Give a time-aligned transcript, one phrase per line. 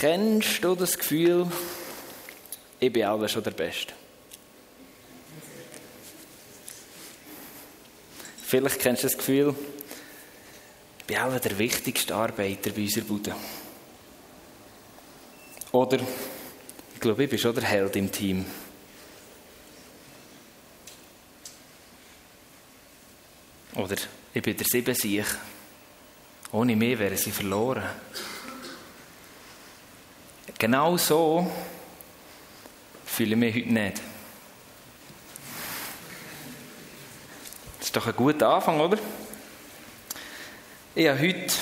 [0.00, 1.46] Kennst du das Gefühl,
[2.78, 3.94] ich bin alle schon der Beste?
[8.46, 9.54] Vielleicht kennst du das Gefühl,
[10.98, 13.34] ich bin alle der wichtigste Arbeiter bei unserer Bude.
[15.72, 15.98] Oder,
[16.94, 18.44] ich glaube, ich bin schon der Held im Team.
[23.76, 23.96] Oder,
[24.34, 25.24] ich bin der Siebensieg.
[26.52, 27.82] Ohne mich wären sie verloren.
[30.58, 31.46] Genau so
[33.04, 34.00] fühle ich mich heute nicht.
[37.78, 38.96] Das ist doch ein guter Anfang, oder?
[40.94, 41.52] Ich habe heute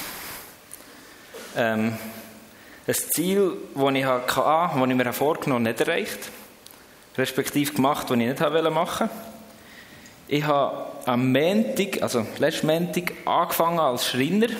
[1.57, 1.99] ähm,
[2.87, 6.31] ein Ziel, das ich, hatte, das ich mir vorgenommen habe, nicht erreicht.
[7.19, 9.11] Respektive gemacht, das ich nicht machen wollte.
[10.29, 14.51] Ich habe am Montag, also letzten Montag, angefangen als Schreiner.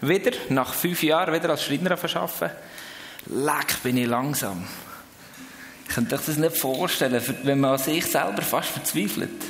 [0.00, 2.50] Wieder, nach fünf Jahren, wieder als Schreiner zu arbeiten.
[3.26, 4.64] Leck, bin ich langsam.
[5.88, 9.42] Ich könnte euch das nicht vorstellen, wenn man an sich selber fast verzweifelt.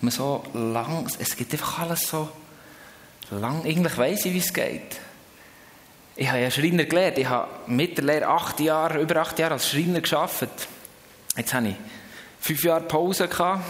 [0.00, 2.28] Man so lang, es geht einfach alles so
[3.30, 3.64] lang.
[3.64, 5.00] Eigentlich weiss ich, wie es geht.
[6.16, 7.18] Ich habe ja Schreiner gelernt.
[7.18, 10.68] Ich habe mit der Lehre acht Jahre, über acht Jahre als Schreiner gearbeitet.
[11.36, 11.76] Jetzt habe ich
[12.40, 13.64] fünf Jahre Pause gehabt.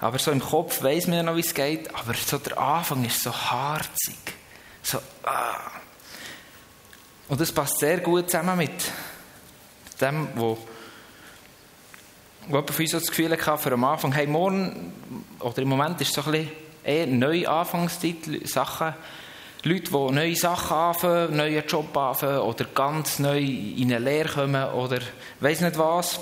[0.00, 1.92] Aber so im Kopf weiss man ja noch, wie es geht.
[1.94, 4.16] Aber so der Anfang ist so harzig.
[4.82, 5.72] So, ah.
[7.28, 8.72] Und das passt sehr gut zusammen mit
[10.00, 10.56] dem, wo,
[12.48, 14.92] wo für uns so das Gefühl hatte, für am Anfang, hey, morgen,
[15.40, 16.50] oder im Moment ist es so ein bisschen
[16.84, 18.94] eher neue Anfangszeit, Sachen,
[19.64, 24.64] Leute, die neue Sachen anfangen, neuen Job anfangen, oder ganz neu in eine Lehre kommen,
[24.70, 25.00] oder
[25.40, 26.18] weiss nicht was.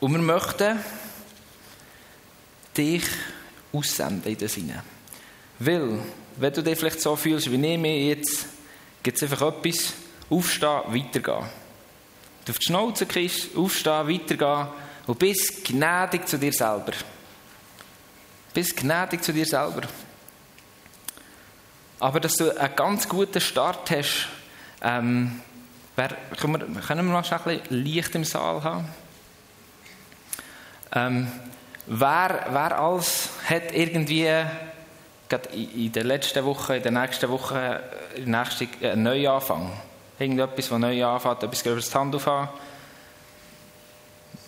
[0.00, 0.78] Und wir möchten
[2.76, 3.04] dich
[3.72, 4.82] aussenden in das hinein.
[5.58, 6.00] Weil,
[6.36, 8.53] wenn du dich vielleicht so fühlst, wie ich mich jetzt
[9.04, 9.92] gibt es einfach etwas,
[10.30, 11.44] aufstehen, weitergehen.
[12.44, 14.66] Du auf die Schnauze kriegst, aufstehen, weitergehen
[15.06, 16.92] und bist gnädig zu dir selber.
[18.52, 19.82] Bist gnädig zu dir selber.
[22.00, 24.28] Aber dass du einen ganz guten Start hast,
[24.82, 25.40] ähm,
[25.96, 26.08] wer,
[26.40, 28.88] können, wir, können wir mal ein bisschen Licht im Saal haben?
[30.92, 31.30] Ähm,
[31.86, 34.28] wer, wer alles hat irgendwie
[35.38, 37.82] gerade in der letzten Woche, in der nächsten Woche,
[38.16, 39.72] in der nächsten, äh, einen Neuanfang.
[40.18, 42.48] Irgendetwas, das neu anfängt, etwas größeres die Hand aufhaben.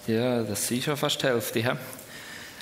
[0.06, 1.60] Ja, das ist schon fast die Hälfte.
[1.60, 1.70] He?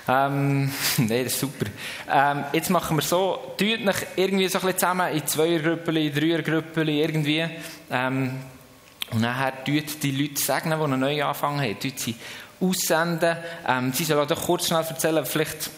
[0.09, 1.67] Ähm, Nein, das ist super.
[2.11, 6.15] Ähm, jetzt machen wir so, tut euch irgendwie so ein bisschen zusammen in Zweiergruppen, in
[6.15, 7.47] Dreiergruppen, irgendwie.
[7.91, 8.41] Ähm,
[9.11, 12.17] und nachher tut die Leute segnen, die einen neuen Anfang haben, tut sie
[12.61, 13.37] aussenden.
[13.67, 15.71] Ähm, sie sollen doch kurz schnell erzählen, vielleicht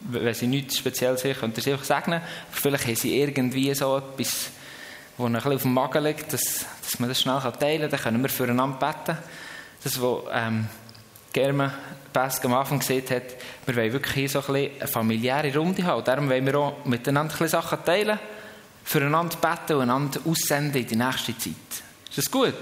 [0.00, 2.20] wenn sie nichts speziell sehen, könnt ihr sie einfach segnen.
[2.50, 4.50] Vielleicht haben sie irgendwie so etwas,
[5.16, 7.90] wo ein bisschen auf dem Magen liegt, dass, dass man das schnell teilen kann.
[7.90, 9.18] Dann können wir füreinander beten.
[9.82, 10.66] Das, was ähm,
[11.32, 11.72] Germe
[12.12, 13.22] Pesk am Anfang gesehen hat,
[13.66, 16.04] wir wollen wirklich hier so ein bisschen eine familiäre Runde haben.
[16.04, 18.18] darum wollen wir auch miteinander ein bisschen Sachen teilen,
[18.84, 21.54] füreinander beten und einander aussenden in die nächste Zeit.
[22.08, 22.54] Ist das gut?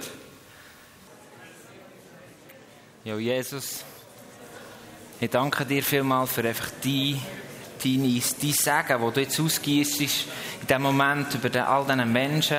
[3.05, 3.85] Ja, Jesus.
[5.21, 7.21] Ich danke dir vielmals für einfach die,
[7.83, 10.09] deine, dein Sagen, das du jetzt ausgießt in
[10.69, 12.59] diesem Moment über den, all diesen Menschen,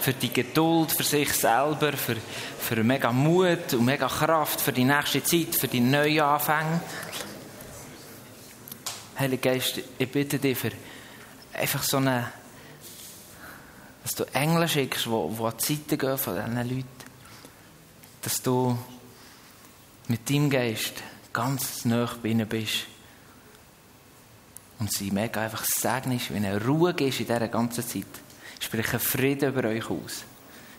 [0.00, 2.16] für die Geduld für sich selber, für,
[2.58, 6.80] für mega Mut und mega Kraft für die nächste Zeit, für die neuen Anfänge.
[9.16, 10.72] Heiliger Geist, ich bitte dich für
[11.52, 12.32] einfach so eine,
[14.02, 16.86] dass du Engel schickst, die, die an die Seite gehen von diesen Leuten.
[18.22, 18.76] Dass du
[20.08, 20.94] mit deinem Geist
[21.32, 22.86] ganz nah bei bist.
[24.78, 28.06] Und sie mega einfach segnest, wenn eine Ruhe ist in dieser ganzen Zeit.
[28.60, 30.24] Spreche Frieden über euch aus.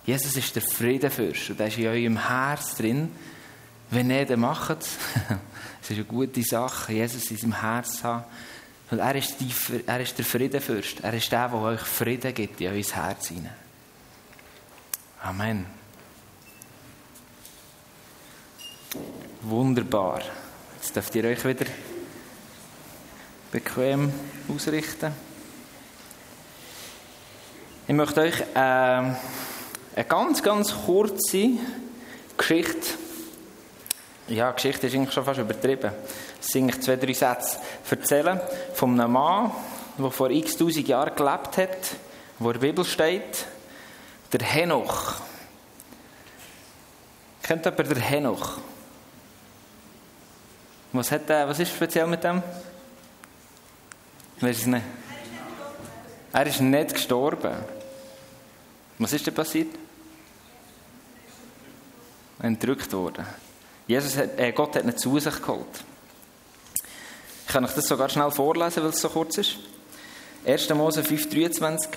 [0.05, 3.11] Jesus ist der Friedenfürst und der ist in eurem Herz drin.
[3.91, 4.97] Wenn nicht, dann macht es.
[5.83, 8.23] Es ist eine gute Sache, Jesus in seinem Herz zu haben.
[8.91, 9.51] Und er ist, die,
[9.87, 10.99] er ist der Friedenfürst.
[10.99, 13.55] Er ist der, der euch Frieden gibt in euer Herz hinein.
[15.23, 15.65] Amen.
[19.43, 20.21] Wunderbar.
[20.75, 21.65] Jetzt dürft ihr euch wieder
[23.51, 24.13] bequem
[24.47, 25.11] ausrichten.
[27.87, 29.15] Ich möchte euch äh, eine
[30.07, 31.49] ganz, ganz kurze
[32.37, 32.97] Geschichte,
[34.27, 35.91] ja, Geschichte ist eigentlich schon fast übertrieben,
[36.39, 37.57] es sind eigentlich zwei, drei Sätze,
[37.89, 38.39] erzählen
[38.75, 39.51] von einem Mann,
[39.97, 41.95] der vor x tausend Jahren gelebt hat,
[42.37, 43.47] wo in der Bibel steht,
[44.31, 45.15] der Henoch.
[47.41, 48.59] Kennt jemand den Henoch?
[50.93, 52.43] Was, hat was ist speziell mit dem?
[54.41, 54.83] Weißt es nicht?
[56.33, 57.55] Er ist nicht gestorben.
[58.97, 59.75] Was ist denn passiert?
[62.41, 63.25] Entrückt worden.
[63.87, 65.83] Jesus hat, äh, Gott hat ihn zu sich geholt.
[67.45, 69.57] Ich kann euch das sogar schnell vorlesen, weil es so kurz ist.
[70.45, 70.69] 1.
[70.69, 71.89] Mose 5,23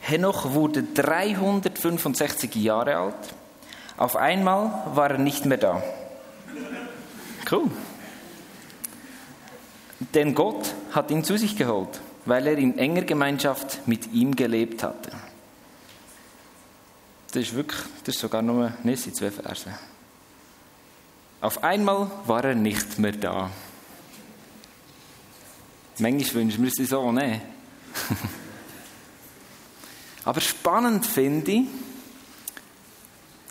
[0.00, 3.14] Henoch wurde 365 Jahre alt.
[3.96, 5.82] Auf einmal war er nicht mehr da.
[7.50, 7.70] Cool.
[10.00, 14.82] Denn Gott hat ihn zu sich geholt, weil er in enger Gemeinschaft mit ihm gelebt
[14.82, 15.10] hatte.
[17.32, 19.70] Das ist wirklich, das ist sogar nur, ne, sind zwei Verse.
[21.40, 23.50] Auf einmal war er nicht mehr da.
[25.98, 27.40] Manchmal wünschen wir es so, ne?
[30.24, 31.66] Aber spannend finde ich,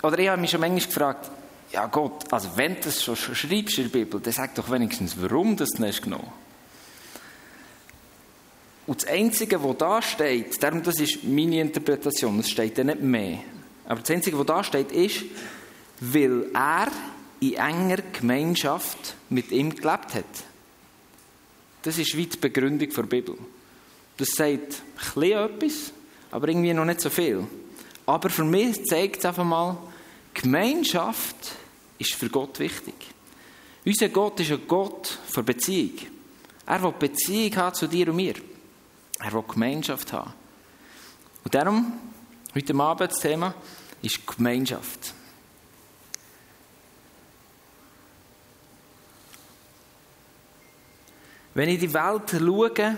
[0.02, 1.30] oder ich habe mich schon manchmal gefragt,
[1.72, 5.16] ja Gott, also wenn du das schon schreibst in der Bibel, dann sag doch wenigstens,
[5.20, 6.32] warum du das nicht genommen
[8.86, 13.02] Und das Einzige, was da steht, darum, das ist meine Interpretation, es steht ja nicht
[13.02, 13.40] mehr,
[13.86, 15.24] aber das Einzige, was da steht, ist,
[16.00, 16.88] weil er
[17.40, 20.26] in enger Gemeinschaft mit ihm gelebt hat.
[21.84, 23.38] Das ist wie die Begründung der Bibel.
[24.18, 24.82] Das sagt
[25.16, 25.94] ein etwas,
[26.32, 27.46] aber irgendwie noch nicht so viel.
[28.06, 29.78] Aber für mich zeigt es einfach mal,
[30.42, 31.56] Gemeinschaft
[31.98, 32.94] ist für Gott wichtig.
[33.84, 35.98] Unser Gott ist ein Gott für Beziehung.
[36.66, 38.36] Er will Beziehung haben zu dir und mir.
[39.20, 40.34] Er will Gemeinschaft haben.
[41.44, 41.94] Und darum,
[42.54, 43.56] heute Abend das Thema
[44.04, 45.14] ist Gemeinschaft.
[51.56, 52.98] Wenn ich die Welt schaue,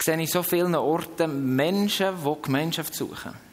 [0.00, 3.47] sehe ich so vielen Orten Menschen, die Gemeinschaft suchen.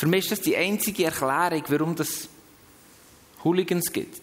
[0.00, 2.26] Für mich ist das die einzige Erklärung, warum es
[3.44, 4.22] Hooligans gibt.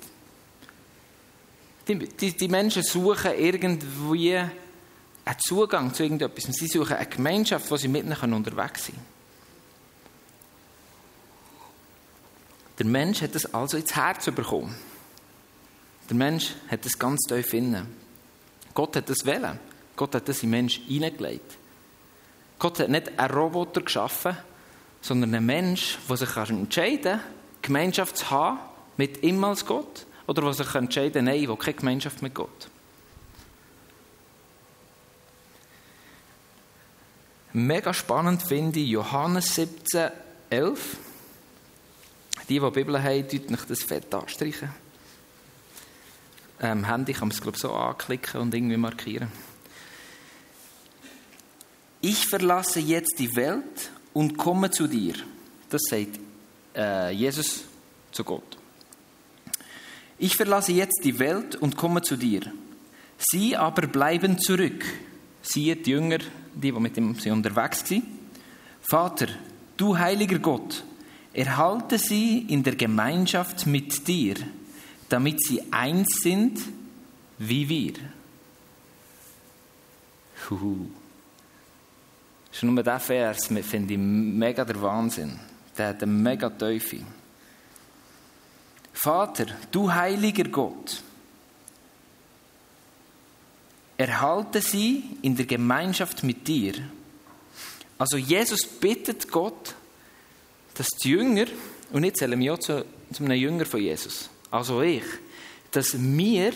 [1.87, 6.45] Die, die, die, Menschen suchen irgendwie einen Zugang zu irgendetwas.
[6.45, 8.97] Sie suchen eine Gemeinschaft, wo sie miteinander unterwegs sind.
[12.79, 14.75] Der Mensch hat das also ins Herz bekommen.
[16.09, 17.85] Der Mensch hat das ganz tief innen.
[18.73, 19.59] Gott hat das wählen.
[19.95, 21.55] Gott hat das in den Menschen hineingelegt.
[22.57, 24.37] Gott hat nicht einen Roboter geschaffen,
[25.01, 27.21] sondern einen Mensch, der sich entscheiden kann,
[27.61, 28.59] Gemeinschaft zu haben
[28.97, 32.69] mit ihm als Gott, oder der sich entscheiden kann, nein, will keine Gemeinschaft mit Gott.
[37.53, 40.11] Mega spannend finde ich Johannes 17,
[40.49, 40.97] 11.
[42.49, 44.69] Die, die die Bibel haben, deuten nicht das Fett anstreichen.
[46.59, 49.31] Ähm, Handy kann man es, glaube so anklicken und irgendwie markieren.
[52.01, 55.13] Ich verlasse jetzt die Welt und komme zu dir.
[55.69, 56.19] Das sagt
[56.75, 57.65] äh, Jesus
[58.11, 58.57] zu Gott.
[60.17, 62.41] Ich verlasse jetzt die Welt und komme zu dir.
[63.19, 64.83] Sie aber bleiben zurück.
[65.43, 66.17] Siehe die Jünger,
[66.55, 68.07] die, die mit ihm unterwegs waren.
[68.81, 69.27] Vater,
[69.77, 70.83] du heiliger Gott,
[71.31, 74.33] erhalte sie in der Gemeinschaft mit dir,
[75.09, 76.59] damit sie eins sind
[77.37, 77.93] wie wir.
[80.49, 80.87] Huhu.
[82.57, 85.39] Schon nur dieser Vers finde ich mega der Wahnsinn.
[85.77, 87.01] Der hat eine mega Teufel.
[88.93, 91.03] Vater, du heiliger Gott,
[93.95, 96.73] erhalte sie in der Gemeinschaft mit dir.
[97.99, 99.75] Also Jesus bittet Gott,
[100.73, 101.45] dass die Jünger,
[101.93, 102.83] und jetzt zählen wir auch zu,
[103.13, 105.03] zu einem Jünger von Jesus, also ich,
[105.69, 106.53] dass wir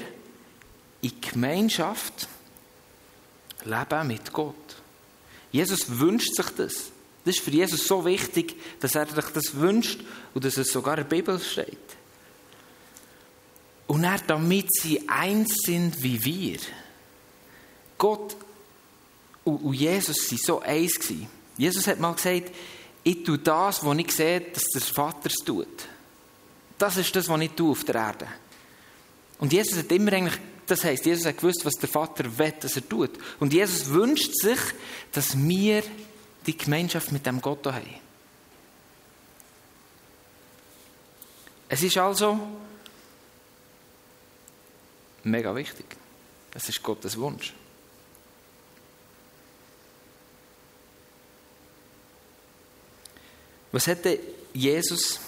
[1.02, 2.28] in Gemeinschaft
[3.66, 4.56] leben mit Gott.
[5.52, 6.74] Jesus wünscht sich das.
[7.24, 10.00] Das ist für Jesus so wichtig, dass er sich das wünscht
[10.34, 11.78] und dass es sogar in der Bibel steht.
[13.88, 16.60] Und er, damit sie eins sind wie wir.
[17.98, 18.36] Gott
[19.44, 21.00] und Jesus waren so eins.
[21.58, 22.52] Jesus hat mal gesagt,
[23.04, 25.88] ich tue das, was ich sehe, dass der Vater es tut.
[26.78, 28.28] Das ist das, was ich tue auf der Erde.
[29.40, 30.40] Und Jesus hat immer eigentlich
[30.72, 33.12] das heißt, Jesus hat gewusst, was der Vater will, dass er tut.
[33.40, 34.60] Und Jesus wünscht sich,
[35.12, 35.84] dass wir
[36.48, 37.94] die Gemeinschaft mit dem Gott haben.
[41.68, 42.40] Es ist also
[45.24, 45.86] mega wichtig.
[46.52, 47.54] Das ist Gottes Wunsch.
[53.74, 54.20] Was hätte
[54.54, 55.20] Jesus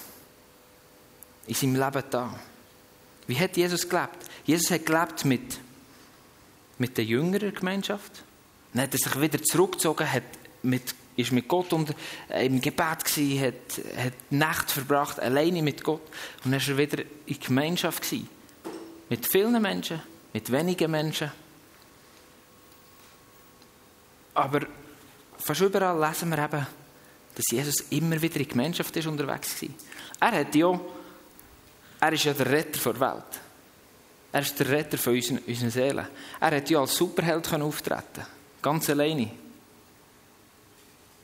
[1.48, 2.40] in seinem Leben da?
[3.28, 4.18] Wie hat Jesus gelebt?
[4.46, 5.60] Jesus hat gelebt mit,
[6.78, 8.24] mit der jüngeren Gemeinschaft.
[8.74, 10.24] Dann hat er sich wieder zurückgezogen, hat
[10.64, 11.94] mit, ist mit Gott unter,
[12.30, 16.02] äh, im Gebet gewesen, hat, hat Nacht verbracht, alleine mit Gott.
[16.44, 18.30] Und dann war er wieder in Gemeinschaft gewesen.
[19.10, 20.02] Mit vielen Menschen,
[20.34, 21.32] mit wenigen Menschen.
[24.34, 24.62] Aber
[25.38, 26.66] fast überall lesen wir eben,
[27.36, 29.70] dass Jesus immer wieder in Gemeinschaft ist unterwegs war.
[30.20, 30.80] Er hat ja,
[32.00, 33.43] er ist ja der Retter der Welt.
[34.34, 36.08] Er ist der Retter von unseren, unseren Seelen.
[36.42, 38.25] Er hat ja als Superheld auftreten
[38.63, 39.30] ganz alleine.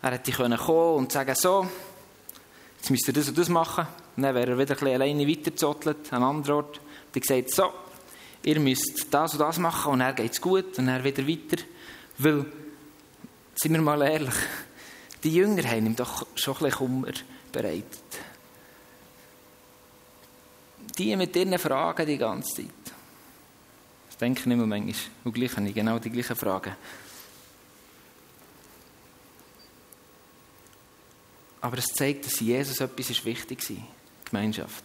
[0.01, 1.67] Er hätte kommen und sagen, so,
[2.77, 3.87] jetzt müsst ihr das und das machen.
[4.15, 6.77] Und dann wäre er wieder alleine weitergezottelt, an einem anderen Ort.
[6.77, 7.73] Und er gesagt, so,
[8.43, 11.63] ihr müsst das und das machen und dann geht es gut und dann wieder weiter.
[12.17, 12.45] Weil,
[13.55, 14.35] sind wir mal ehrlich,
[15.23, 17.13] die Jünger haben ihm doch schon ein bisschen Kummer
[17.51, 18.03] bereitet.
[20.97, 22.78] Die mit ihren Fragen die ganze Zeit.
[24.19, 24.95] Denke ich mehr manchmal.
[25.23, 26.75] Und gleich habe ich genau die gleichen Fragen.
[31.61, 33.77] Aber es zeigt, dass Jesus etwas ist wichtig war.
[34.25, 34.83] Gemeinschaft.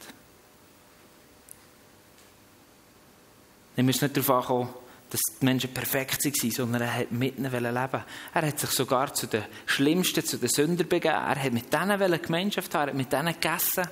[3.75, 4.75] Wir müssen nicht darauf ankommen,
[5.11, 9.15] dass die Menschen perfekt waren, sondern er hat mit ihnen leben Er hat sich sogar
[9.15, 11.15] zu den Schlimmsten, zu den Sündern begeben.
[11.15, 13.89] Er hat mit denen Gemeinschaft haben, er hat mit denen gegessen.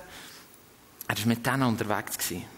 [1.07, 2.17] Er war mit denen unterwegs.
[2.17, 2.52] Gewesen.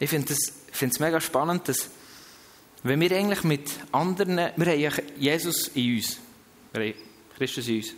[0.00, 1.90] Ich finde es mega spannend, dass
[2.82, 6.16] wenn wir eigentlich mit anderen, wir haben Jesus in uns,
[6.72, 6.94] wir haben
[7.36, 7.92] Christus in uns.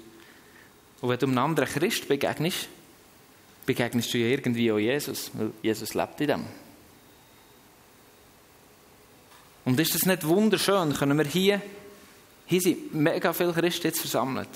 [1.00, 2.68] Und wenn du einem anderen Christ begegnest,
[3.64, 6.44] begegnest du ja irgendwie auch Jesus, weil Jesus lebt in dem.
[9.64, 11.62] Und ist das nicht wunderschön, können wir hier,
[12.46, 14.48] hier sind mega viele Christen jetzt versammelt.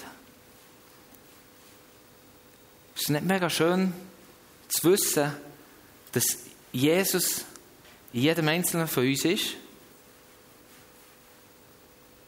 [2.96, 3.92] Ist es nicht mega schön
[4.66, 5.32] zu wissen,
[6.10, 6.38] dass
[6.76, 7.44] Jesus
[8.12, 9.54] in jedem Einzelnen von uns ist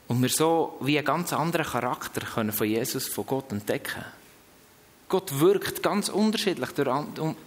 [0.08, 4.04] und wir so wie einen ganz anderen Charakter können von Jesus, von Gott entdecken
[5.08, 6.88] Gott wirkt ganz unterschiedlich durch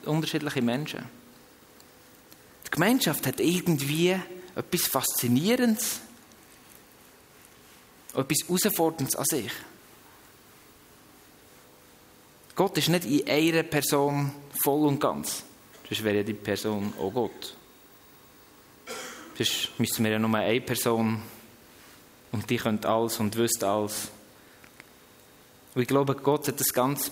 [0.05, 1.05] unterschiedliche Menschen.
[2.65, 4.19] Die Gemeinschaft hat irgendwie
[4.55, 5.99] etwas Faszinierendes,
[8.15, 9.51] etwas Herausforderndes an sich.
[12.55, 14.31] Gott ist nicht in einer Person
[14.63, 15.43] voll und ganz.
[15.91, 17.53] Sonst wäre die Person auch Gott.
[19.35, 21.21] Sonst müssten wir ja nur eine Person
[22.31, 24.07] und die können alles und wüsste alles.
[25.75, 27.11] Und ich glaube, Gott hat das ganz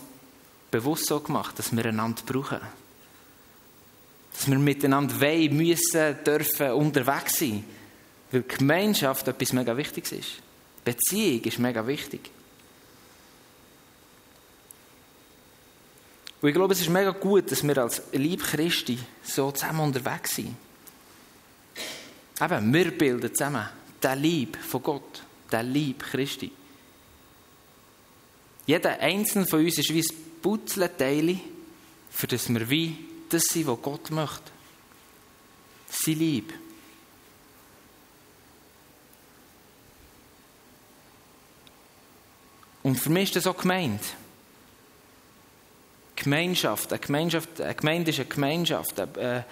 [0.71, 2.61] bewusst so gemacht, dass wir einander brauchen.
[4.31, 7.65] Dass wir miteinander wollen, müssen, dürfen, unterwegs sein.
[8.31, 10.31] Weil Gemeinschaft etwas mega Wichtiges ist.
[10.85, 12.31] Beziehung ist mega wichtig.
[16.41, 20.35] Und ich glaube, es ist mega gut, dass wir als Lieb Christi so zusammen unterwegs
[20.35, 20.55] sind.
[22.41, 23.67] Eben, wir bilden zusammen
[24.01, 26.51] der Lieb von Gott, der Lieb Christi.
[28.65, 31.39] Jeder einzelne von uns ist wie ein Putzelteil,
[32.11, 32.97] für das wir wie
[33.29, 34.51] das sind, was Gott möchte.
[35.89, 36.53] Sein Lieb.
[42.83, 44.01] Und für mich ist das auch gemeint.
[46.23, 46.91] Gemeinschaft.
[46.91, 48.99] Eine, Gemeinschaft, eine Gemeinde ist eine Gemeinschaft.
[48.99, 49.43] Äh,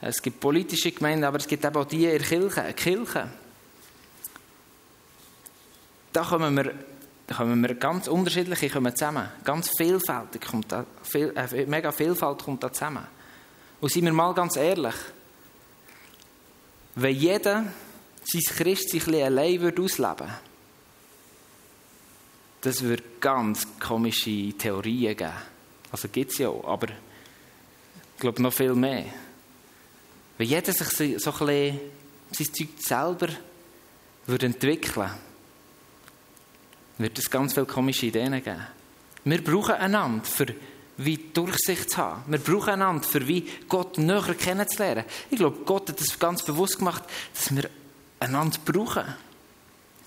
[0.00, 2.62] es gibt politische Gemeinden, aber es gibt auch die in der Kirche.
[2.62, 3.28] Eine Kirche
[6.14, 6.72] da kommen wir,
[7.26, 9.28] da kommen wir ganz unterschiedliche kommen zusammen.
[9.42, 13.06] Ganz vielfältig kommt da, viel, äh, mega Vielfalt kommt da zusammen.
[13.80, 14.94] Und seien wir mal ganz ehrlich,
[16.94, 17.64] wenn jeder
[18.24, 20.30] sein Christ ein allein würde ausleben
[22.60, 25.53] das würde ganz komische Theorien geben.
[25.94, 29.04] Also gibt es ja auch, aber ich glaube noch viel mehr.
[30.36, 31.80] Wenn jeder sich so ein bisschen
[32.32, 33.28] sein Zeug selber
[34.26, 35.08] würde entwickeln
[36.98, 38.66] wird es ganz viele komische Ideen geben.
[39.22, 40.46] Wir brauchen einander, für
[40.96, 42.24] wie Durchsicht zu haben.
[42.26, 45.04] Wir brauchen einander, für wie Gott näher kennenzulernen.
[45.30, 47.70] Ich glaube, Gott hat es ganz bewusst gemacht, dass wir
[48.18, 49.04] einander brauchen,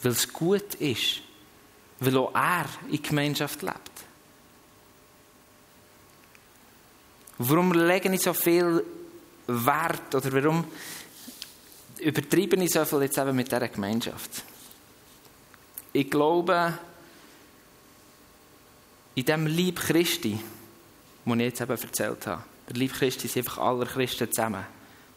[0.03, 1.21] weil es gut ist,
[2.01, 3.96] weil auch er in Gemeinschaft lebt.
[7.39, 8.83] Warum lege ich so viel
[9.47, 10.65] Wert oder warum
[11.99, 14.43] übertreibe ich so viel jetzt eben mit dieser Gemeinschaft?
[15.97, 16.77] ich glaube,
[19.15, 20.37] in dem Lieb Christi,
[21.25, 24.63] den ich jetzt eben erzählt habe, der Lieb Christi sind einfach alle Christen zusammen,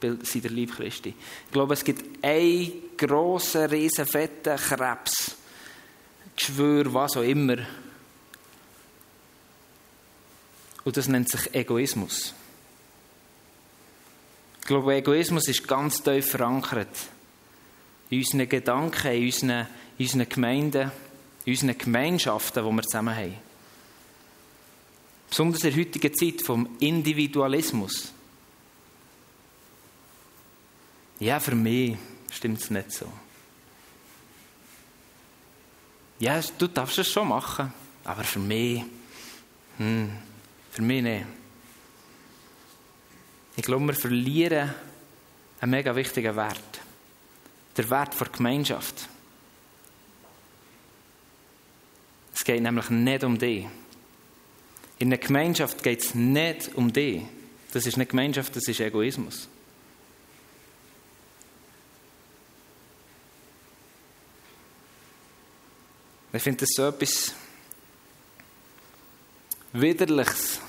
[0.00, 1.10] sind der Lieb Christi.
[1.46, 5.36] Ich glaube, es gibt einen grossen, riesen, fetten Krebs,
[6.34, 7.58] Geschwür, was auch immer.
[10.84, 12.34] Und das nennt sich Egoismus.
[14.60, 16.94] Ich glaube, Egoismus ist ganz tief verankert.
[18.08, 19.66] In unseren Gedanken, in unseren
[20.00, 20.90] in unseren Gemeinden,
[21.44, 23.36] in unseren Gemeinschaften, die wir zusammen haben.
[25.28, 28.12] Besonders in der heutigen Zeit vom Individualismus.
[31.18, 31.98] Ja, für mich,
[32.30, 33.12] stimmt es nicht so.
[36.18, 37.72] Ja, du darfst es schon machen,
[38.04, 38.82] aber für mich,
[39.76, 40.10] hm,
[40.80, 41.26] für mich nicht.
[43.56, 44.74] Ich glaube, wir verlieren
[45.60, 46.80] einen mega wichtigen Wert.
[47.76, 49.08] Der Wert der Gemeinschaft.
[52.34, 53.66] Es geht nämlich nicht um dich.
[54.98, 57.22] In einer Gemeinschaft geht es nicht um dich.
[57.72, 59.48] Das ist nicht Gemeinschaft, das ist Egoismus.
[66.32, 67.34] Ich finde das so etwas
[69.72, 70.60] Widerliches,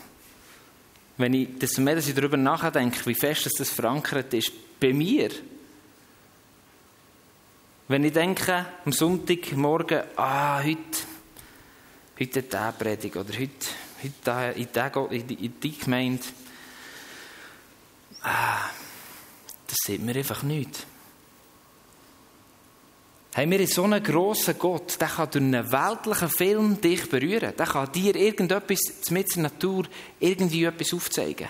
[1.22, 5.30] wenn ich, desto mehr dass ich darüber nachdenke, wie fest das verankert ist, bei mir.
[7.88, 10.80] Wenn ich denke, am Sonntagmorgen, ah, heute,
[12.20, 13.68] heute diese Predigt oder heute,
[14.04, 14.60] heute
[15.12, 16.24] in, die, in die Gemeinde,
[18.24, 18.70] ah,
[19.68, 20.86] das sieht mir einfach nicht.
[23.34, 27.54] Haben wir so einen grossen Gott, der kann durch einen weltlichen Film dich berühren.
[27.58, 29.86] Der kann dir irgendetwas mit der Natur
[30.20, 31.48] irgendwie etwas aufzeigen.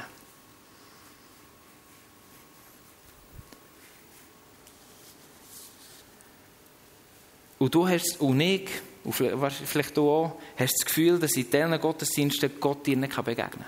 [7.58, 8.70] Und du hast, und ich,
[9.04, 13.50] und vielleicht du auch, hast das Gefühl, dass in diesen Gottesdiensten Gott dir nicht begegnen
[13.50, 13.66] kann.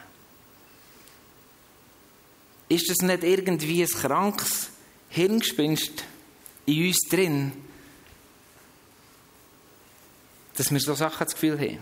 [2.70, 4.70] Ist das nicht irgendwie ein krankes
[5.10, 6.05] Hirngespinst
[6.65, 7.51] in uns drin,
[10.55, 11.79] dass wir so Sachen das Gefühl haben?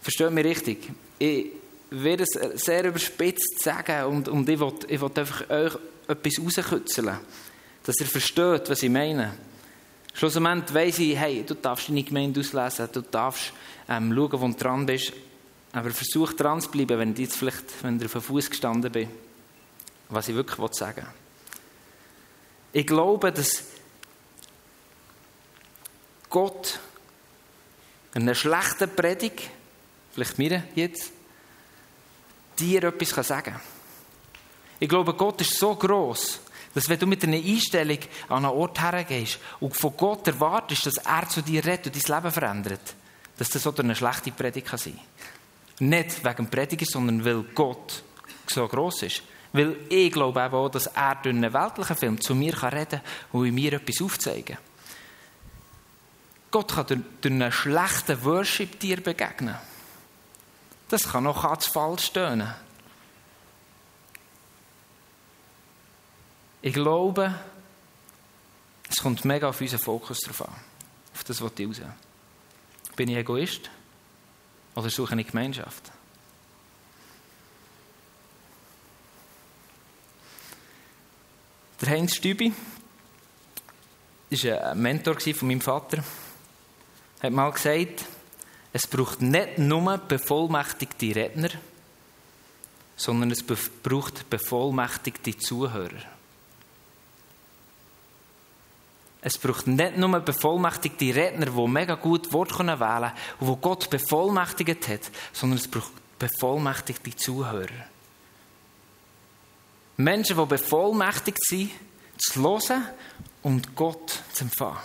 [0.00, 0.90] Versteht mich richtig?
[1.18, 1.46] Ich
[1.90, 5.76] werde es sehr überspitzt sagen und, und ich will, ich einfach euch
[6.06, 7.18] etwas rauskitzeln,
[7.84, 9.34] dass ihr versteht, was ich meine.
[10.14, 13.52] Schlussendlich weiss ich, hey, du darfst deine Gemeinde auslesen, du darfst
[13.88, 15.12] ähm, schauen, wo du dran bist,
[15.72, 19.08] aber versuch dran zu bleiben, wenn jetzt vielleicht, wenn ich auf dem Fuß gestanden bin,
[20.08, 21.12] was ich wirklich sagen will.
[22.72, 23.64] Ich glaube, dass
[26.28, 26.78] Gott
[28.14, 29.50] einer schlechten Predigt,
[30.12, 31.12] vielleicht mir jetzt,
[32.58, 33.60] dir etwas sagen kann.
[34.80, 36.40] Ich glaube, Gott ist so groß,
[36.74, 40.98] dass wenn du mit einer Einstellung an einen Ort hergehst und von Gott erwartest, dass
[40.98, 42.94] er zu dir redet und dein Leben verändert,
[43.36, 44.98] dass das so eine schlechte Predigt kann sein
[45.80, 48.02] Nicht wegen Prediger, sondern weil Gott
[48.46, 49.22] so groß ist.
[49.52, 53.00] Weil ich glaube auch, dass er durch einen weltlichen Film zu mir reden kann
[53.32, 54.67] und mir etwas aufzeigen kann.
[56.50, 59.56] Gott kann durch, durch einen schlechten Worship dir begegnen.
[60.88, 62.54] Das kann auch ganz falsch tönen.
[66.62, 67.34] Ich glaube,
[68.88, 70.54] es kommt mega auf unseren Fokus drauf an.
[71.14, 71.80] Auf das, was ich raus.
[72.96, 73.70] Bin ich Egoist?
[74.74, 75.92] Oder suche ich Gemeinschaft?
[81.80, 82.52] Der Heinz Stübi
[84.30, 86.02] war ein Mentor von meinem Vater
[87.20, 88.04] hat mal gesagt,
[88.72, 91.50] es braucht nicht nur bevollmächtigte Redner,
[92.96, 96.02] sondern es braucht bevollmächtigte Zuhörer.
[99.20, 103.90] Es braucht nicht nur bevollmächtigte Redner, die mega gut Wort wählen können und die Gott
[103.90, 107.66] bevollmächtigt hat, sondern es braucht bevollmächtigte Zuhörer.
[109.96, 111.72] Menschen, die bevollmächtigt sind,
[112.16, 112.84] zu hören
[113.42, 114.78] und Gott zu empfangen.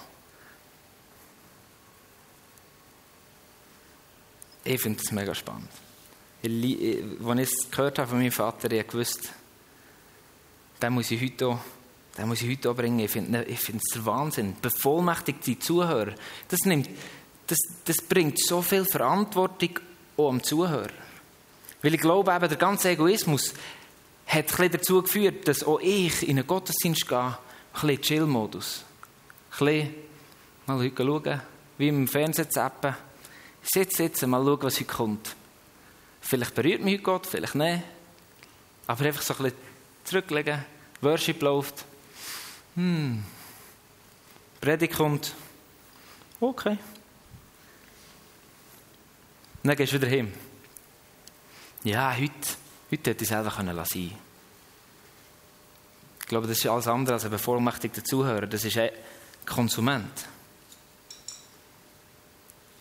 [4.63, 5.69] Ich finde das mega spannend.
[6.43, 9.29] als ich es gehört habe von meinem Vater, ich gewusst,
[10.81, 11.59] den muss ich heute auch,
[12.17, 12.99] den muss ich heute auch bringen.
[12.99, 14.55] Ich finde ich es der Wahnsinn.
[14.61, 16.13] Bevollmächtigte Zuhörer,
[16.47, 16.89] das, nimmt,
[17.47, 19.79] das, das bringt so viel Verantwortung
[20.15, 20.91] auch am Zuhörer.
[21.81, 23.53] Weil ich glaube, eben, der ganze Egoismus
[24.25, 27.35] hat ein dazu geführt, dass auch ich in einen Gottesdienst gehe, ein
[27.73, 28.85] bisschen Chill-Modus.
[29.59, 29.95] Ein bisschen
[30.65, 31.41] mal schauen,
[31.77, 32.95] wie im Fernsehen zappen
[33.63, 35.35] Sitz sitzen, mal schauen, was heute kommt.
[36.21, 37.83] Vielleicht berührt mich Gott, vielleicht nicht.
[38.87, 39.57] Aber einfach so ein bisschen
[40.03, 40.65] zurücklegen.
[41.01, 41.85] Worship läuft.
[42.75, 43.23] Hm.
[44.59, 45.33] Predigt kommt.
[46.39, 46.77] Okay.
[49.63, 50.33] dann gehst du wieder hin.
[51.83, 52.31] Ja, heute,
[52.91, 53.81] heute hätte ich sein können
[56.19, 58.47] Ich glaube, das ist alles andere als ein bevollmächtigter Zuhörer.
[58.47, 58.89] Das ist ein
[59.45, 60.27] Konsument.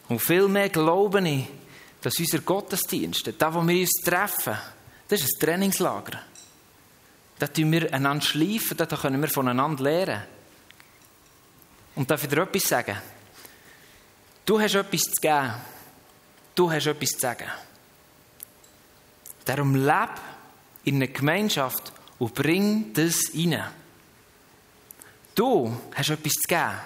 [0.09, 1.47] Und vielmehr glaube ich,
[2.01, 4.57] dass unser Gottesdienst, da wo wir uns treffen,
[5.09, 6.21] das ist ein Trainingslager.
[7.39, 10.23] Da tun wir einander schleifen, da können wir voneinander lernen.
[11.95, 12.97] Und darf ich dir etwas sagen?
[14.45, 15.55] Du hast etwas zu geben.
[16.55, 17.47] Du hast etwas zu sagen.
[19.45, 20.21] Darum lebe
[20.85, 23.63] in einer Gemeinschaft und bring das rein.
[25.35, 26.81] Du hast etwas zu geben.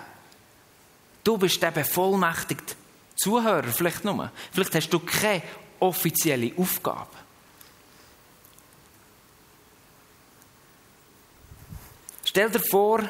[1.25, 2.75] Du bist der bevollmächtigte
[3.17, 4.31] Zuhörer, vielleicht nur.
[4.53, 5.43] Vielleicht hast du keine
[5.81, 7.09] offizielle Aufgabe.
[12.25, 13.03] Stell dir vor,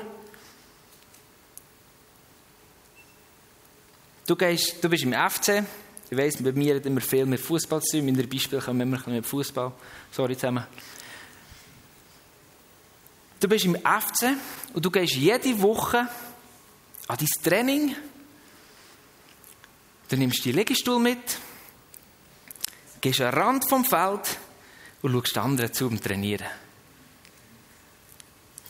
[4.26, 5.64] du, gehst, du bist im FC.
[6.08, 8.08] Ich weiss, bei mir hat immer viel mit Fußball zu tun.
[8.08, 9.72] In der Beispiel kommen wir immer mit Fußball.
[10.12, 10.64] Sorry zusammen.
[13.40, 14.36] Du bist im FC
[14.72, 16.08] und du gehst jede Woche
[17.08, 17.96] an dein Training.
[20.08, 21.38] Du nimmst die Liegestuhl mit,
[23.00, 24.38] gehst an den Rand vom Feld
[25.02, 26.46] und schaust anderen zu beim Trainieren.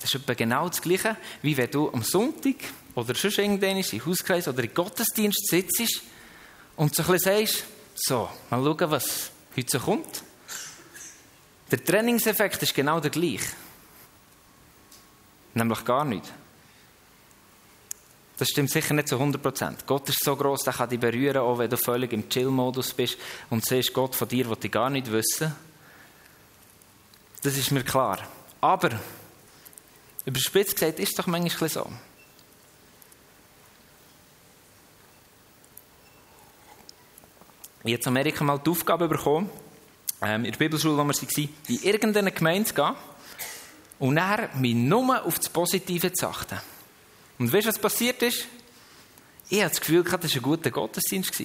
[0.01, 2.57] Das ist etwa genau das Gleiche, wie wenn du am Sonntag
[2.95, 6.03] oder schon irgendwann im Hauskreis oder im Gottesdienst sitzt
[6.77, 10.23] und so ein bisschen sagst, so, mal schauen, was heute so kommt.
[11.71, 13.53] Der Trainingseffekt ist genau der gleiche.
[15.55, 16.33] Nämlich gar nicht.
[18.39, 19.87] Das stimmt sicher nicht zu 100%.
[19.87, 23.17] Gott ist so groß, der kann dich berühren, auch wenn du völlig im Chill-Modus bist
[23.49, 25.55] und siehst, Gott von dir will ich gar nicht wissen.
[27.43, 28.19] Das ist mir klar.
[28.61, 28.91] Aber,
[30.27, 31.87] überspitzt gesagt, ist es doch manchmal so.
[37.85, 39.49] Ich habe in Amerika mal die Aufgabe bekommen,
[40.21, 42.95] ähm, in der Bibelschule, wo wir waren, in irgendeine Gemeinde zu gehen
[43.99, 46.59] und dann mich nur auf das Positive zu achten.
[47.39, 48.47] Und weißt du, was passiert ist?
[49.49, 51.43] Ich hatte das Gefühl, das war ein guter Gottesdienst.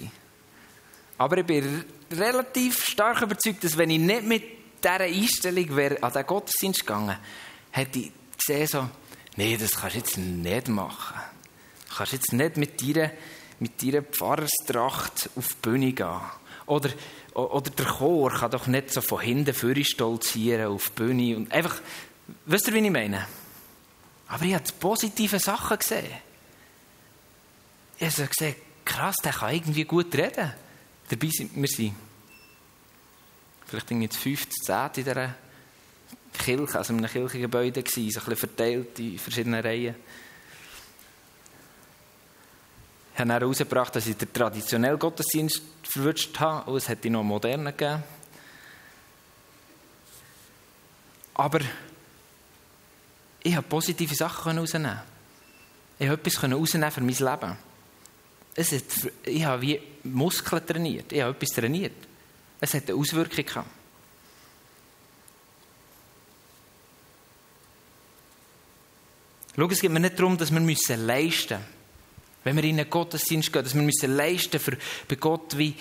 [1.18, 4.44] Aber ich bin relativ stark überzeugt, dass wenn ich nicht mit
[4.84, 7.18] dieser Einstellung wäre an den Gottesdienst gegangen,
[7.70, 8.90] hätte ich gesehen so,
[9.38, 11.20] nee, das kannst du jetzt nicht machen.
[11.90, 13.12] Du kannst jetzt nicht mit deiner,
[13.60, 16.22] mit deiner Pfarrerstracht auf die Bühne gehen.
[16.66, 16.90] Oder,
[17.34, 21.38] oder der Chor kann doch nicht so von hinten stolzieren auf die Bühne.
[21.38, 21.82] Und einfach,
[22.46, 23.28] wisst ihr, wie ich meine?
[24.32, 26.10] Aber ich habe positive Sachen gesehen.
[28.00, 30.54] Ich habe gesehen, krass, der kann irgendwie gut reden.
[31.10, 31.94] Dabei sind wir sind
[33.66, 35.36] vielleicht irgendwie das fünfte, zehnte in dieser
[36.32, 39.96] Kirche, also in einem Kirchengebäude so ein bisschen verteilt in verschiedenen Reihen.
[43.14, 47.20] Ich habe dann herausgebracht, dass ich den traditionellen Gottesdienst verwünscht habe und es hätte noch
[47.20, 48.02] einen modernen gegeben.
[51.34, 51.60] Aber
[53.44, 55.02] ich habe positive Sachen herausnehmen
[56.00, 57.58] Ich habe etwas herausnehmen für mein Leben.
[58.54, 61.12] Es hat, ich habe wie Muskeln trainiert.
[61.12, 61.94] Ich habe etwas trainiert.
[62.60, 63.70] Es hat eine Auswirkung gehabt.
[69.56, 71.82] Schau, es geht mir nicht darum, dass wir müssen leisten müssen.
[72.44, 74.78] Wenn wir in einen Gottesdienst gehen, dass wir müssen leisten für
[75.08, 75.76] bei Gott wie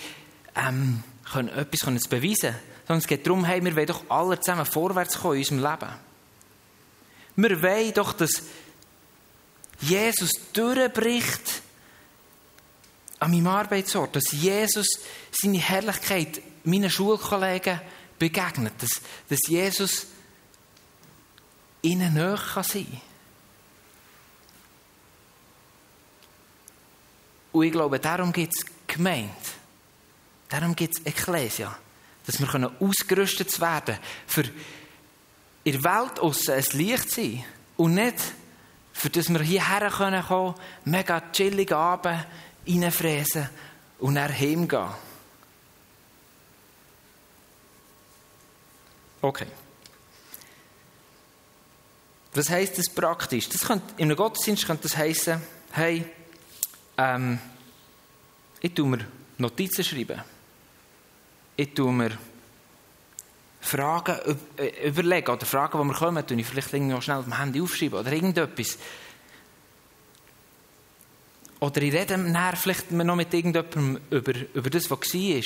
[0.55, 2.55] ähm, können, etwas können zu beweisen.
[2.87, 6.10] Sondern es geht darum, hey, wir wollen doch alle zusammen vorwärts kommen in unserem Leben.
[7.37, 8.43] Wir wollen doch, dass
[9.81, 11.63] Jesus durchbricht
[13.19, 14.87] an meinem Arbeitsort, dass Jesus
[15.31, 17.81] seine Herrlichkeit meinen Schulkollegen
[18.19, 20.07] begegnet, dass, dass Jesus
[21.83, 23.01] ihnen näher kann sein kann.
[27.53, 29.35] Und ich glaube, darum gibt es Gemeinde.
[30.49, 31.77] Darum gibt es Ekklesia.
[32.27, 34.45] Dass wir ausgerüstet werden für
[35.65, 37.45] in der Welt aussen ein Licht sein
[37.77, 38.17] und nicht,
[38.93, 42.27] für das wir hierher kommen können, mega chillig Abend
[42.67, 43.49] reinfräsen
[43.99, 44.89] und dann heimgehen.
[49.23, 49.47] Okay.
[52.33, 53.49] Was heisst das praktisch?
[53.49, 55.43] Das könnte, in einem Gottesdienst könnte das heißen,
[55.73, 56.05] hey,
[56.97, 57.39] ähm,
[58.61, 60.23] ich tue mir Notizen schreiben.
[61.57, 62.17] Ich tue mir
[63.61, 64.17] Fragen
[64.57, 67.61] äh, überlegen oder Fragen, die wir kommen, tue ich vielleicht noch schnell auf dem Handy
[67.61, 68.79] aufschreiben oder irgendetwas.
[71.61, 75.43] Oder ich rede nachher vielleicht noch mit irgendjemandem über, über das, was war.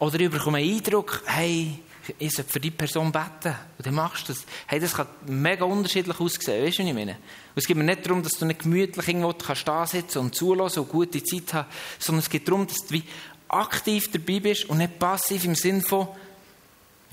[0.00, 1.78] Oder ich bekomme einen Eindruck, hey,
[2.18, 3.54] ich sollte für die Person beten.
[3.78, 4.44] Und dann machst du das.
[4.66, 6.66] Hey, das kann mega unterschiedlich aussehen.
[6.66, 7.12] Weißt du, was ich meine?
[7.12, 7.18] Und
[7.54, 10.80] es geht mir nicht darum, dass du nicht gemütlich irgendwo kannst da sitzen und zulassen
[10.80, 13.04] und gute Zeit haben, sondern es geht darum, dass du wie
[13.48, 16.08] aktiv dabei bist und nicht passiv im Sinn von,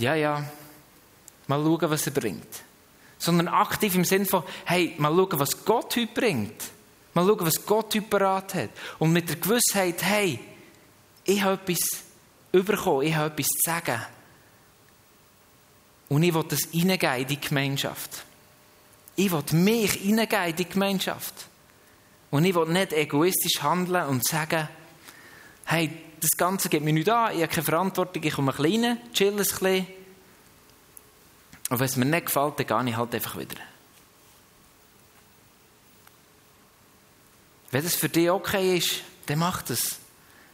[0.01, 0.43] ja, ja,
[1.47, 2.63] mal schauen, was er bringt.
[3.17, 6.61] Sondern aktiv im Sinn von, hey, mal schauen, was Gott heute bringt.
[7.13, 8.69] Mal schauen, was Gott heute parat hat.
[8.99, 10.39] Und mit der Gewissheit, hey,
[11.23, 11.79] ich habe etwas
[12.51, 14.01] bekommen, ich habe etwas zu sagen.
[16.09, 18.25] Und ich will das hineingeben in die Gemeinschaft.
[19.15, 21.33] Ich will mich hineingeben in die Gemeinschaft.
[22.31, 24.67] Und ich will nicht egoistisch handeln und sagen,
[25.65, 28.85] hey, das Ganze geht mir nicht an, ich habe keine Verantwortung, ich komme ein bisschen
[28.85, 29.87] rein, chill ein bisschen.
[31.69, 33.57] Und wenn es mir nicht gefällt, dann gehe ich halt einfach wieder.
[37.71, 39.97] Wenn das für dich okay ist, dann mach das.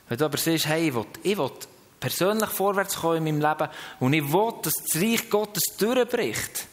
[0.08, 1.52] Wenn du aber siehst, hey, ich will, ich will
[2.00, 6.68] persönlich vorwärts kommen in meinem Leben und ich will, dass das Reich Gottes durchbricht,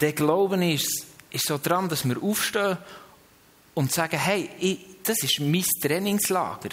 [0.00, 2.78] der Glauben ist, ist so dran, dass wir aufstehen
[3.74, 6.70] und sagen, hey, ich, das ist mein Trainingslager.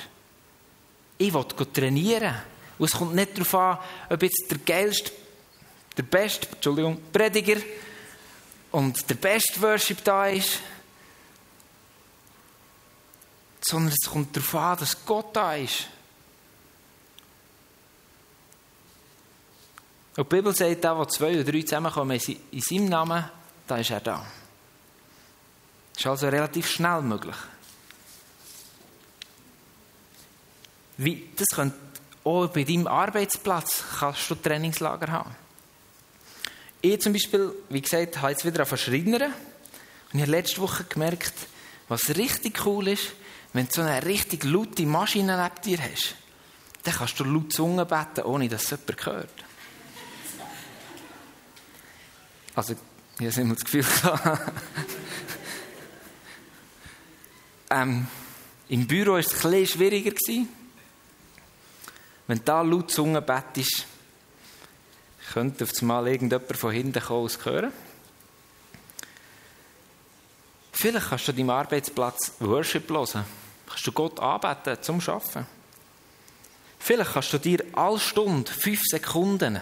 [1.17, 2.35] Ich will trainieren.
[2.77, 5.11] Und es kommt nicht darauf an, ob jetzt der geilste,
[5.95, 7.61] der beste, Entschuldigung, Prediger
[8.71, 10.59] und der beste Worship da ist,
[13.61, 15.87] sondern es kommt darauf an, dass Gott da ist.
[20.17, 22.19] Und die Bibel sagt, da, wo zwei oder drei zusammenkommen
[22.51, 23.23] in seinem Namen,
[23.65, 24.25] da ist er da.
[25.93, 27.35] Das ist also relativ schnell möglich.
[30.97, 31.75] Wie, das könnte
[32.23, 35.35] auch bei deinem Arbeitsplatz kannst du Trainingslager haben.
[36.81, 39.25] Ich zum Beispiel, wie gesagt, habe jetzt wieder auf Schreiner.
[39.25, 39.33] Und
[40.13, 41.33] ich habe letzte Woche gemerkt,
[41.87, 43.13] was richtig cool ist,
[43.53, 46.15] wenn du so eine richtig laute Maschine neben dir hast.
[46.83, 49.29] Dann kannst du laut Zunge beten, ohne dass es jemand hört.
[52.55, 52.75] Also,
[53.19, 53.85] ich habe immer das Gefühl
[57.69, 58.07] ähm,
[58.69, 60.13] Im Büro war es ein bisschen schwieriger.
[62.27, 63.85] Wenn da laut Zunge bettest,
[65.33, 67.71] könnte auf einmal irgendjemand von hinten kommen und hören.
[70.71, 73.25] Vielleicht kannst du an deinem Arbeitsplatz Worship hören.
[73.67, 75.47] Kannst du Gott anbeten zum Arbeiten.
[76.79, 79.59] Vielleicht kannst du dir alle Stunde fünf Sekunden,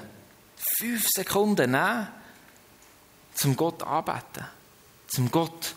[0.78, 2.08] fünf Sekunden nehmen,
[3.34, 4.45] zum Gott anbeten.
[5.08, 5.76] Zum Gott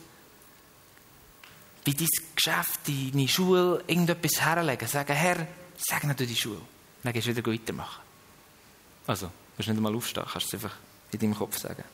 [1.85, 4.89] bei dein Geschäft, deine Schule irgendetwas herlegen.
[4.89, 5.47] Sagen, Herr,
[5.77, 6.63] segne du die Schule.
[7.07, 8.03] Dann gehst du wieder weitermachen.
[9.07, 10.77] Also, du musst nicht einmal aufstehen, kannst du es einfach
[11.13, 11.85] in deinem Kopf sagen.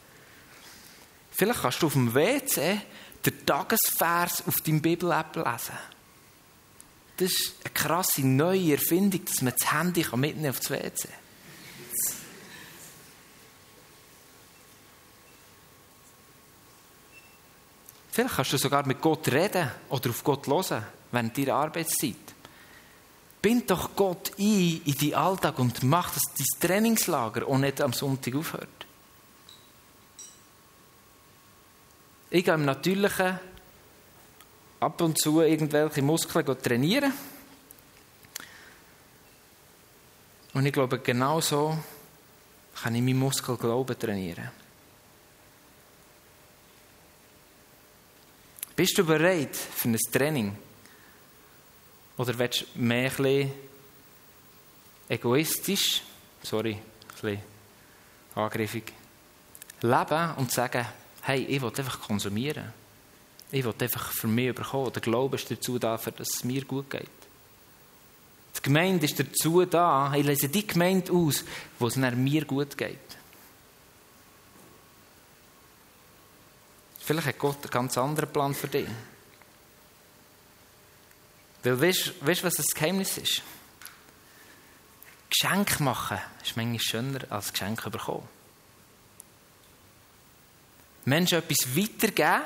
[1.30, 2.80] Vielleicht kannst du auf dem WC
[3.22, 5.76] den Tagesvers auf deinem Bibel-App lesen.
[7.18, 11.08] Das ist eine krasse neue Erfindung, dass man das Handy mitnehmen auf das WC.
[18.12, 22.16] Vielleicht kannst du sogar mit Gott reden oder auf Gott hören während deiner Arbeitszeit.
[23.42, 27.92] Bind doch Gott ein in deinen Alltag und mach, dass dein Trainingslager auch nicht am
[27.92, 28.68] Sonntag aufhört.
[32.30, 33.40] Ich gehe im Natürlichen
[34.78, 37.12] ab und zu irgendwelche Muskeln trainieren.
[40.54, 41.76] Und ich glaube, genau so
[42.80, 44.50] kann ich meinen Muskelglauben trainieren.
[48.76, 50.56] Bist du bereit für ein Training?
[52.16, 53.52] Oder willst du mehr ein
[55.08, 56.02] egoistisch,
[56.42, 56.78] sorry,
[57.22, 57.42] ein
[58.34, 58.92] angriffig,
[59.80, 60.86] leben und sagen,
[61.22, 62.72] hey, ich will einfach konsumieren.
[63.50, 64.92] Ich will einfach für mich bekommen.
[64.92, 67.08] Der Glaube ist dazu da, dass es mir gut geht.
[68.56, 71.44] Die Gemeinde ist dazu da, ich lese die Gemeinde aus,
[71.78, 72.98] wo es mir gut geht.
[77.00, 78.86] Vielleicht hat Gott einen ganz anderen Plan für dich.
[81.62, 83.42] Weil weißt du, was das Geheimnis ist?
[85.30, 88.28] Geschenk machen ist manchmal schöner als Geschenk bekommen.
[91.04, 92.42] Menschen etwas weitergeben,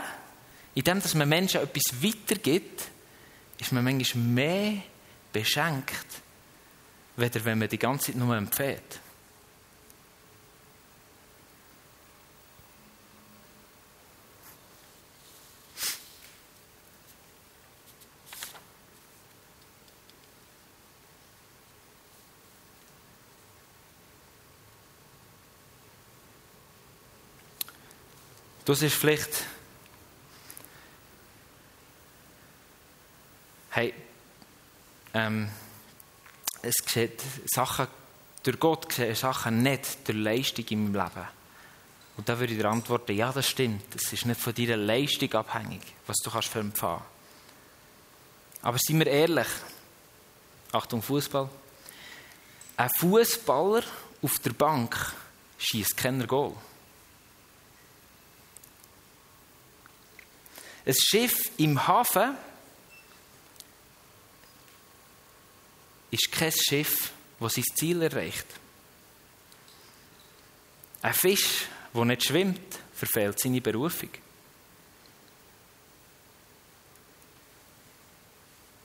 [0.74, 2.82] indem dass man Menschen etwas weitergibt,
[3.58, 4.82] ist man manchmal mehr
[5.32, 6.06] beschenkt,
[7.16, 9.00] weder wenn man die ganze Zeit nur empfiehlt.
[28.66, 29.44] Das ist vielleicht,
[33.70, 33.94] hey,
[35.14, 35.48] ähm,
[36.62, 37.86] es geschieht Sachen,
[38.42, 41.28] durch Gott geschehen Sachen nicht durch Leistung in meinem Leben.
[42.16, 43.94] Und da würde ich dir antworten, ja, das stimmt.
[43.94, 47.04] Es ist nicht von deiner Leistung abhängig, was du kannst für empfangen.
[48.62, 49.48] Aber seien wir ehrlich,
[50.72, 51.48] Achtung Fußball,
[52.78, 53.84] ein Fußballer
[54.22, 55.14] auf der Bank
[55.56, 56.52] schießt keiner Goal.
[60.86, 62.36] Ein Schiff im Hafen
[66.12, 68.46] ist kein Schiff, das sein Ziel erreicht.
[71.02, 74.10] Ein Fisch, der nicht schwimmt, verfehlt seine Berufung.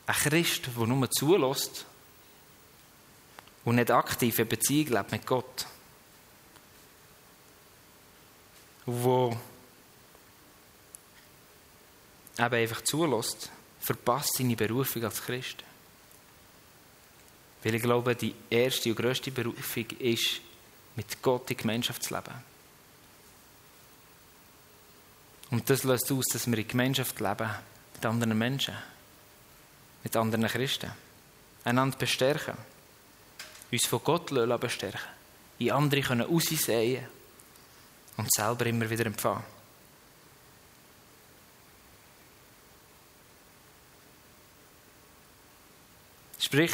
[0.07, 1.85] Ein Christ, der nur zulässt
[3.63, 5.67] und nicht aktiv in Beziehung lebt mit Gott.
[8.87, 9.37] Und
[12.41, 13.49] eben einfach zulässt,
[13.79, 15.63] verpasst seine Berufung als Christ.
[17.63, 20.41] Weil ich glaube, die erste und grösste Berufung ist,
[20.95, 22.33] mit Gott in Gemeinschaft zu leben.
[25.51, 27.49] Und das löst aus, dass wir in Gemeinschaft leben
[27.93, 28.75] mit anderen Menschen,
[30.03, 30.91] mit anderen Christen,
[31.63, 32.57] einander bestärken,
[33.71, 34.99] uns von Gott bestärken,
[35.59, 37.05] in andere können aussehen
[38.17, 39.43] und selber immer wieder empfangen.
[46.51, 46.73] Sprich,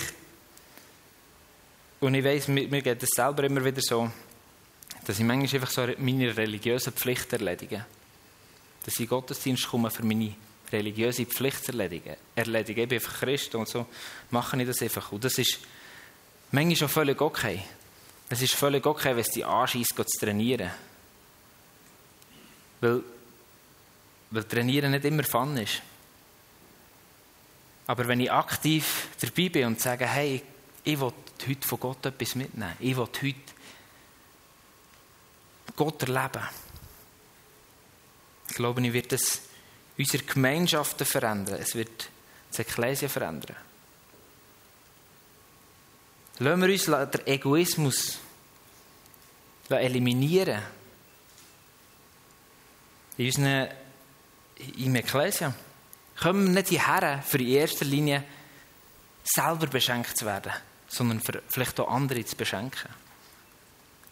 [1.99, 4.09] und ich weiss, mir, mir geht es selber immer wieder so,
[5.05, 7.85] dass ich manchmal einfach so meine religiösen Pflicht erledige.
[8.83, 10.33] Dass ich Gottesdienst komme, für meine
[10.71, 12.15] religiöse Pflicht zu erledigen.
[12.33, 12.81] Erledige.
[12.81, 13.85] Ich bin einfach Christ und so
[14.31, 15.11] mache ich das einfach.
[15.11, 15.59] Und das ist
[16.49, 17.61] manchmal schon völlig okay.
[18.31, 20.71] Es ist völlig okay, wenn es dich anschießt, zu trainieren.
[22.81, 23.03] Weil,
[24.31, 25.83] weil Trainieren nicht immer Fun ist.
[27.87, 30.43] Aber wenn ich aktiv dabei bin und sage, hey,
[30.83, 31.13] ich will
[31.47, 32.73] heute von Gott etwas mitnehmen.
[32.79, 33.35] Ich will heute
[35.75, 36.43] Gott erleben.
[38.49, 39.41] Ich glaube, ich wird es
[39.97, 41.59] unsere Gemeinschaften verändern.
[41.61, 42.09] Es wird
[42.49, 43.55] das Ekklesia verändern.
[46.39, 48.19] Lassen wir uns den Egoismus
[49.69, 50.61] eliminieren.
[53.17, 53.69] In unseren,
[54.77, 55.53] im Ekklesia.
[56.21, 58.23] Kommen wir nicht hierher, für in erster Linie
[59.23, 60.51] selber beschenkt zu werden,
[60.87, 62.89] sondern vielleicht auch andere zu beschenken.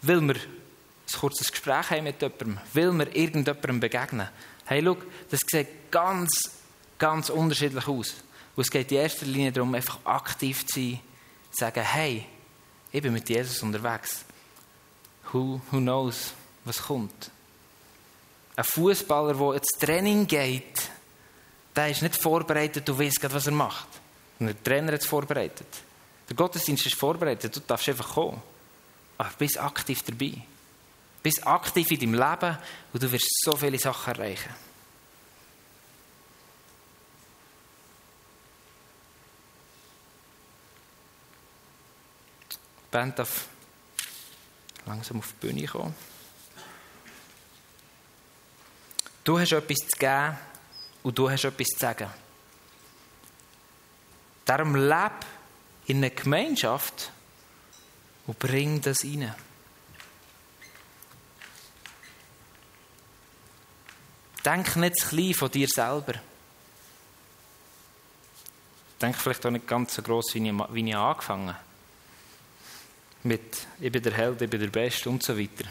[0.02, 4.28] Will wir ein kurzes Gespräch haben mit jemandem, will wir irgendjemandem begegnen.
[4.66, 4.96] Hey, schau,
[5.30, 6.30] das sieht ganz,
[6.98, 8.14] ganz unterschiedlich aus.
[8.54, 11.00] Und es geht in erster Linie darum, einfach aktiv zu sein,
[11.50, 12.26] zu sagen, hey,
[12.92, 14.24] ich bin mit Jesus unterwegs.
[15.32, 16.32] Who, who knows,
[16.64, 17.30] was kommt?
[18.54, 20.90] Ein Fußballer, der ins Training geht,
[21.76, 23.88] der ist nicht vorbereitet, du weißt was er macht.
[24.38, 25.66] Und der Trainer hat es vorbereitet.
[26.28, 28.42] Der Gottesdienst ist vorbereitet, du darfst einfach kommen.
[29.18, 30.32] Aber bist aktiv dabei.
[31.22, 32.58] Bist aktiv in deinem Leben
[32.92, 34.54] und du wirst so viele Sachen erreichen.
[42.50, 43.46] Die Band darf
[44.86, 45.94] langsam auf die Bühne kommen.
[49.24, 50.38] Du hast etwas zu geben
[51.06, 52.10] und du hast etwas zu sagen.
[54.44, 55.12] Darum leb
[55.86, 57.12] in einer Gemeinschaft
[58.26, 59.32] und bring das rein.
[64.44, 66.14] Denk nicht zu klein von dir selber.
[69.00, 71.64] Denk vielleicht auch nicht ganz so gross, wie ich, wie ich angefangen habe.
[73.22, 75.70] Mit, ich bin der Held, ich bin der Beste und so weiter.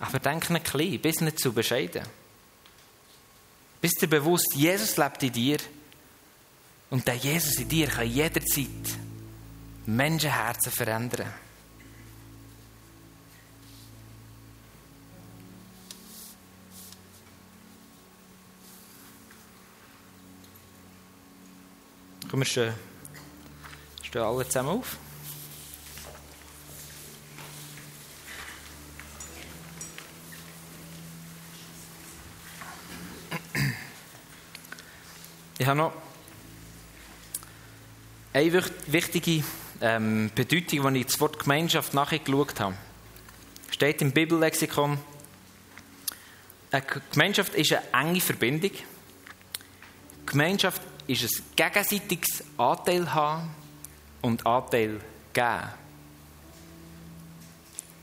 [0.00, 2.06] Aber denk nicht klein, bist nicht zu bescheiden.
[3.80, 5.58] Bist dir bewusst, Jesus lebt in dir.
[6.88, 8.68] Und der Jesus in dir kann jederzeit
[9.86, 11.32] Menschenherzen verändern.
[22.28, 22.74] Komm, wir stehen,
[24.02, 24.98] stehen alle zusammen auf.
[35.58, 35.92] Ich habe noch
[38.34, 39.42] eine wichtige
[39.80, 42.74] ähm, Bedeutung, als ich das Wort Gemeinschaft nachgeschaut habe.
[43.70, 44.98] Steht im Bibellexikon,
[46.70, 48.72] eine Gemeinschaft ist eine enge Verbindung.
[50.26, 53.48] Gemeinschaft ist ein gegenseitiges Anteil haben
[54.20, 55.00] und Anteil
[55.32, 55.70] geben.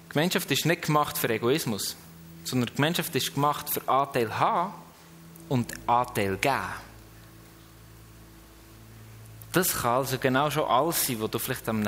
[0.10, 1.96] Gemeinschaft ist nicht gemacht für Egoismus,
[2.44, 4.74] sondern Gemeinschaft ist gemacht für Anteil haben
[5.50, 6.93] und Anteil geben.
[9.54, 11.84] Das kann also genau schon alles sein, was du vielleicht am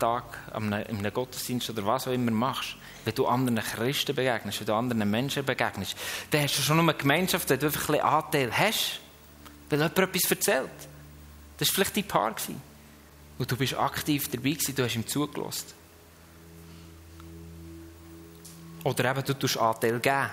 [0.00, 2.74] Tag, am einem Gottesdienst oder was auch immer machst.
[3.04, 5.94] Wenn du anderen Christen begegnest, wenn du anderen Menschen begegnest,
[6.32, 9.00] dann hast du schon eine Gemeinschaft, wenn du einfach ein bisschen Anteil hast,
[9.70, 10.70] weil jemand etwas erzählt.
[11.58, 12.34] Das war vielleicht dein Paar.
[13.38, 15.66] Und du bist aktiv dabei gewesen, du hast ihm zugelassen.
[18.82, 20.30] Oder eben, du tust Anteil geben.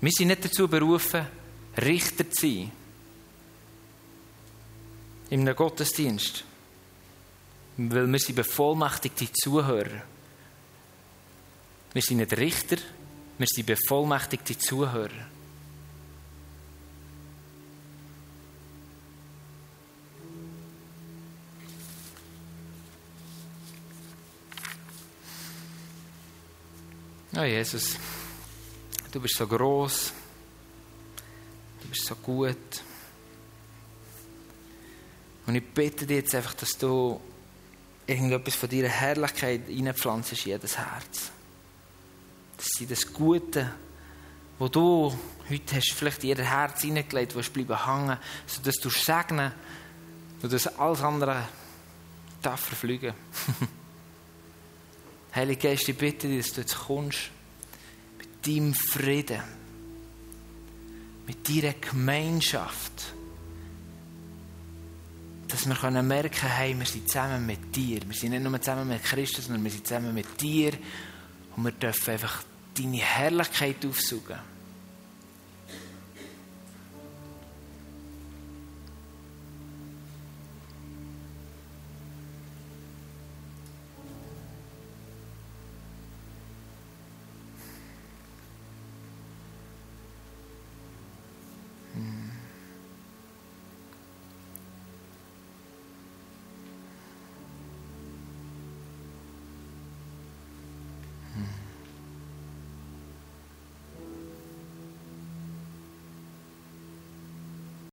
[0.00, 1.26] Wir sind nicht dazu berufen,
[1.76, 2.72] Richter zu sein
[5.34, 6.44] in einem Gottesdienst.
[7.76, 10.02] Weil wir sind bevollmächtigte Zuhörer.
[11.92, 12.76] Wir sind nicht Richter,
[13.38, 15.10] wir sind bevollmächtigte Zuhörer.
[27.36, 27.96] Oh Jesus,
[29.10, 30.12] du bist so groß,
[31.82, 32.84] Du bist so gut.
[35.46, 37.20] Und ich bitte dich jetzt einfach, dass du
[38.06, 41.30] irgendetwas von deiner Herrlichkeit reinpflanzt in jedes Herz.
[42.56, 43.72] Dass sie das Gute,
[44.58, 45.16] wo du
[45.50, 49.52] heute hast, vielleicht in ihr Herz hineingelegt, wo es bleiben hängen, sodass du segnen,
[50.40, 51.48] sodass alles andere
[52.40, 53.14] darf verfliegen.
[55.34, 57.30] Heilige Geist, ich bitte dich, dass du jetzt kommst
[58.18, 59.42] mit deinem Frieden,
[61.26, 63.13] mit deiner Gemeinschaft,
[65.48, 68.00] dass wir können merken hey, wir sind zusammen mit dir.
[68.06, 70.72] Wir sind nicht nur zusammen mit Christus, sondern wir sind zusammen mit dir
[71.56, 72.42] und wir dürfen einfach
[72.76, 74.53] deine Herrlichkeit aufsuchen.